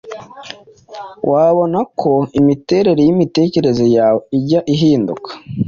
[1.31, 5.29] wabona ko imiterere y’imitekerereze yawe ijya ihinduka?